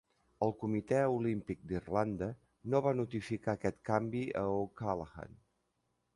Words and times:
El 0.43 0.53
Comitè 0.61 1.01
Olímpic 1.17 1.61
d'Irlanda 1.71 2.31
no 2.75 2.81
va 2.87 2.95
notificar 3.01 3.57
aquest 3.57 3.79
canvi 3.93 4.25
a 4.43 4.45
O'Callaghan. 4.57 5.41